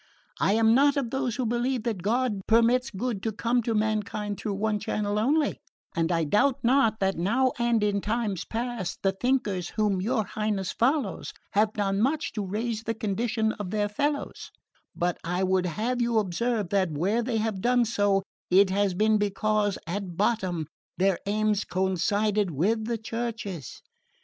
I 0.39 0.53
am 0.53 0.73
not 0.73 0.97
of 0.97 1.11
those 1.11 1.35
who 1.35 1.45
believe 1.45 1.83
that 1.83 2.01
God 2.01 2.41
permits 2.47 2.89
good 2.89 3.21
to 3.21 3.31
come 3.31 3.61
to 3.61 3.75
mankind 3.75 4.39
through 4.39 4.55
one 4.55 4.79
channel 4.79 5.19
only, 5.19 5.59
and 5.95 6.11
I 6.11 6.23
doubt 6.23 6.57
not 6.63 6.99
that 7.01 7.17
now 7.19 7.51
and 7.59 7.83
in 7.83 8.01
times 8.01 8.43
past 8.43 8.97
the 9.03 9.11
thinkers 9.11 9.69
whom 9.77 10.01
your 10.01 10.25
Highness 10.25 10.71
follows 10.71 11.33
have 11.51 11.73
done 11.73 12.01
much 12.01 12.31
to 12.33 12.43
raise 12.43 12.81
the 12.81 12.95
condition 12.95 13.51
of 13.59 13.69
their 13.69 13.87
fellows; 13.87 14.49
but 14.95 15.19
I 15.23 15.43
would 15.43 15.67
have 15.67 16.01
you 16.01 16.17
observe 16.17 16.69
that, 16.69 16.89
where 16.89 17.21
they 17.21 17.37
have 17.37 17.61
done 17.61 17.85
so, 17.85 18.23
it 18.49 18.71
has 18.71 18.95
been 18.95 19.19
because, 19.19 19.77
at 19.85 20.17
bottom, 20.17 20.65
their 20.97 21.19
aims 21.27 21.63
coincided 21.63 22.49
with 22.49 22.85
the 22.85 22.97
Church's. 22.97 23.83